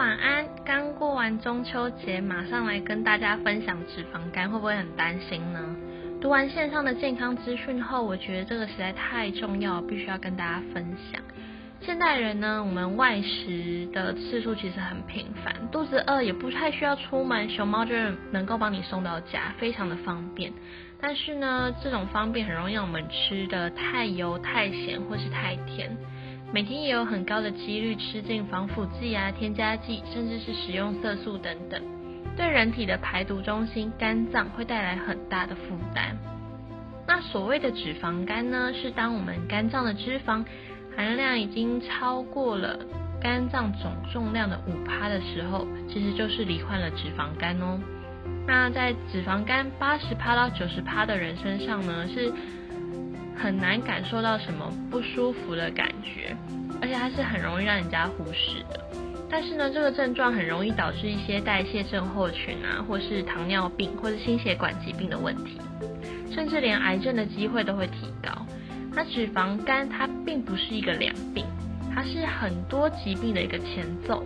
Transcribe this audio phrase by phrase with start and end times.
[0.00, 5.60] 晚安，刚过完中秋节，马上来跟大家分享脂肪肝，会不会很担心呢？
[6.22, 11.20] 读完线上的健康资讯后，我觉得这个实在太重要，必须要跟大家分享。
[11.82, 17.94] 现代人呢，我们外食的次数其实很频繁，肚子饿也不太需要出门，熊猫就
[18.32, 20.50] 能够帮你送到家，非常的方便。
[20.98, 25.94] 但是呢，这种方便很容易让我们吃的太油、太咸或是太甜，
[26.52, 31.80] 每天也有很高的几率吃进防腐剂啊、添加剂，甚至是食用色素等等，
[32.36, 36.16] 对人体的排毒中心肝脏会带来很大的负担。
[37.06, 40.44] 那所谓的脂肪肝呢，是当我们肝脏的脂肪
[40.96, 42.78] 含量已经超过了
[43.20, 47.78] 肝脏总重量的五趴的时候，其实就是罹患了脂肪肝哦。
[48.46, 52.32] 那在脂肪肝八十趴到九十趴的人身上呢，是
[53.42, 56.36] 很难感受到什么不舒服的感觉，
[56.82, 58.78] 而且它是很容易让人家忽视的。
[59.30, 65.58] 但是呢，这个症状很容易导致一些代谢症候群啊，或是糖尿病或者心血管疾病的问题，
[66.34, 68.46] 甚至连癌症的机会都会提高。
[68.92, 71.46] 那脂肪肝它并不是一个两病，
[71.94, 74.22] 它是很多疾病的一个前奏。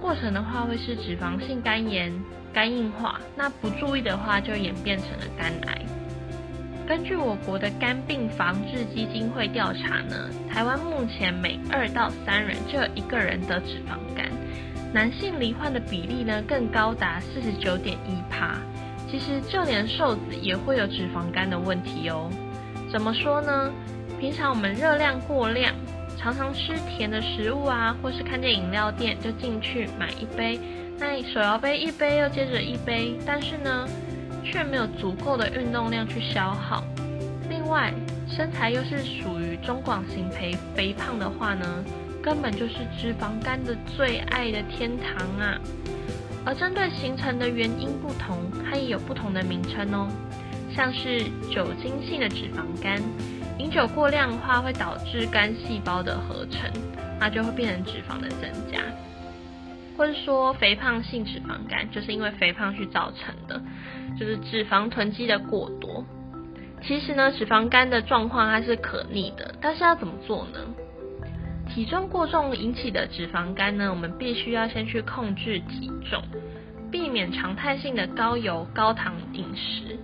[0.00, 2.12] 过程的话会是脂肪性肝炎、
[2.54, 5.82] 肝硬化，那不注意的话就演变成了肝癌。
[6.86, 14.30] 根据我国的肝病防治基金会调查呢，台湾目前每二到三人就有一个人得脂肪肝，
[14.92, 18.56] 男性罹患的比例呢更高达四十九点一趴。
[19.10, 22.30] 其实就连瘦子也会有脂肪肝的问题哦。
[22.92, 23.72] 怎么说呢？
[24.20, 25.74] 平常我们热量过量，
[26.16, 30.58] 常常吃甜的食物啊，或是看见饮料店就进去买一杯，
[30.98, 33.88] 那手摇杯一杯又接着一杯，但是呢，
[34.50, 36.84] 却没有足够的运动量去消耗。
[37.48, 37.92] 另外，
[38.28, 41.84] 身材又是属于中广型肥肥胖的话呢，
[42.22, 45.58] 根本就是脂肪肝的最爱的天堂啊。
[46.44, 50.08] 而针对形成的原因不同，它也有不同的名称哦，
[50.74, 53.02] 像是酒精性的脂肪肝。
[53.58, 56.70] 饮酒过量的话，会导致肝细胞的合成，
[57.18, 58.80] 那就会变成脂肪的增加，
[59.96, 63.62] 或者说肥胖性脂肪肝，就是因为肥胖去造成的，
[64.18, 66.04] 就是脂肪囤积的过多。
[66.82, 70.60] 其实呢，脂肪肝的状况它是可逆的，但是要怎么做呢？
[71.68, 76.22] 体重过重引起的脂肪肝呢，我们必须要先去控制体重，
[76.90, 79.98] 避免常态性的高油高糖饮食。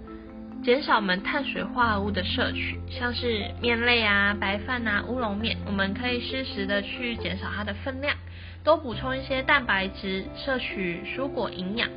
[0.64, 8.14] 减少我们碳水化合物的摄取，像是面类啊、白饭啊、乌龙面，我们可以适时的去减少它的分量，
[8.62, 11.88] 多补充一些蛋白质，摄取蔬果营养。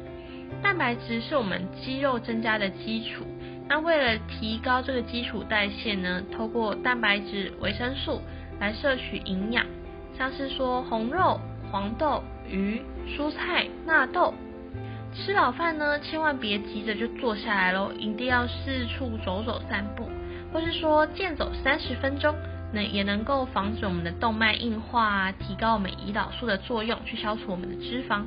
[0.64, 3.24] 蛋白质是我们肌肉增加的基础，
[3.70, 8.20] 那为了提高这个基础代谢呢，透过蛋白质、维生素
[8.60, 9.64] 来摄取营养，
[10.18, 11.40] 像是说红肉、
[11.72, 12.82] 黄豆、鱼、
[13.16, 14.34] 蔬菜、纳豆。
[15.16, 20.10] 吃饱饭呢，千万别急着就坐下来喽，一定要四处走走散步，
[20.52, 22.36] 或是说健走三十分钟，
[22.74, 28.24] 那也能够防止我们的动脉硬化，提高我们胰岛素的作用，去消除我们的脂肪。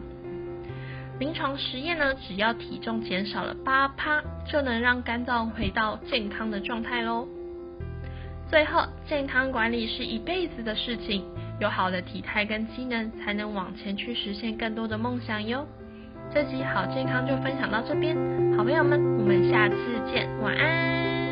[1.21, 7.29] 临床实验呢，只要体重减少了八趴，就能让肝脏回到健康的状态喽。
[8.51, 11.23] 最后，健康管理是一辈子的事情，
[11.61, 15.67] 有好的体态跟机能，才能往前去实现更多的梦想哟。
[16.33, 18.15] 这集好健康就分享到这边，
[18.57, 19.77] 好朋友们，我们下次
[20.13, 21.28] 见，晚安。